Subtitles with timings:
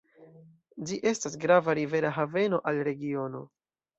[0.91, 3.45] Ĝi estas grava rivera haveno al regiono.